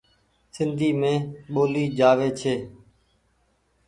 [0.55, 1.17] سندي مين
[1.53, 2.53] ٻولي جآوي ڇي۔